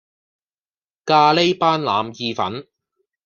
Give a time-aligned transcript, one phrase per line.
[1.05, 2.65] 咖哩班腩意粉